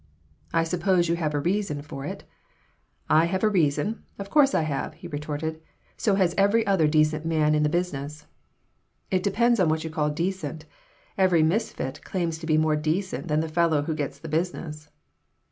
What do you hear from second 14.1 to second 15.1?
the business."